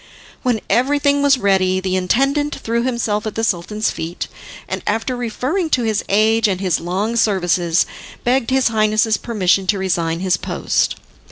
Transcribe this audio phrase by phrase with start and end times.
[0.41, 4.27] When everything was ready, the intendant threw himself at the Sultan's feet,
[4.67, 7.85] and after referring to his age and his long services,
[8.23, 10.95] begged his Highness's permission to resign his post.